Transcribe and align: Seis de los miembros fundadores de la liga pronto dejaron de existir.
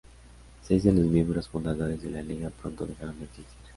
Seis 0.63 0.81
de 0.83 0.93
los 0.93 1.05
miembros 1.05 1.47
fundadores 1.47 2.01
de 2.01 2.09
la 2.09 2.23
liga 2.23 2.49
pronto 2.49 2.87
dejaron 2.87 3.19
de 3.19 3.25
existir. 3.25 3.57